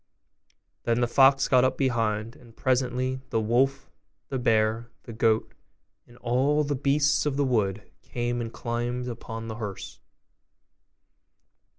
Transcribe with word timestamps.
Then 0.81 0.99
the 0.99 1.07
fox 1.07 1.47
got 1.47 1.63
up 1.63 1.77
behind; 1.77 2.35
and 2.35 2.57
presently 2.57 3.21
the 3.29 3.39
wolf, 3.39 3.91
the 4.29 4.39
bear, 4.39 4.89
the 5.03 5.13
goat, 5.13 5.53
and 6.07 6.17
all 6.17 6.63
the 6.63 6.73
beasts 6.73 7.27
of 7.27 7.37
the 7.37 7.45
wood, 7.45 7.83
came 8.01 8.41
and 8.41 8.51
climbed 8.51 9.07
upon 9.07 9.47
the 9.47 9.57
hearse. 9.57 9.99